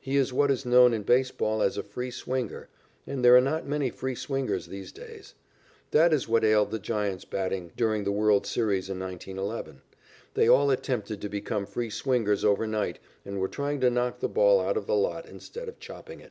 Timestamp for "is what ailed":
6.12-6.70